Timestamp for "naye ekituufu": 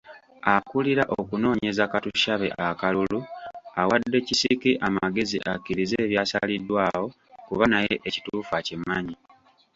7.71-8.51